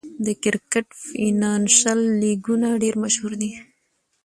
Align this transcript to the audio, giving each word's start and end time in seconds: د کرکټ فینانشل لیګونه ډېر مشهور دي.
د 0.25 0.27
کرکټ 0.43 0.87
فینانشل 1.07 1.99
لیګونه 2.21 2.67
ډېر 2.81 2.95
مشهور 3.03 3.33
دي. 3.41 3.51